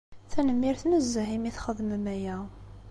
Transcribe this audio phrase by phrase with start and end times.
[0.31, 2.37] Tanemmirt nezzeh imi txedmem aya.